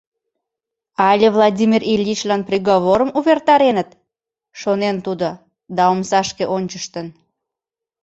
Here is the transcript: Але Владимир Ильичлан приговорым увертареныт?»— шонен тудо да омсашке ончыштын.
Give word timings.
Але 1.09 1.27
Владимир 1.35 1.81
Ильичлан 1.93 2.41
приговорым 2.49 3.09
увертареныт?»— 3.19 3.89
шонен 4.61 4.97
тудо 5.05 5.27
да 5.75 5.83
омсашке 5.93 6.45
ончыштын. 6.55 7.07